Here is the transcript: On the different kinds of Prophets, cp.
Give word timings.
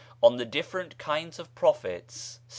On 0.23 0.37
the 0.37 0.45
different 0.45 0.97
kinds 0.97 1.37
of 1.37 1.53
Prophets, 1.53 2.39
cp. 2.39 2.49